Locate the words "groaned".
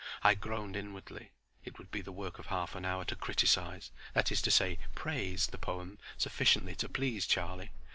0.33-0.75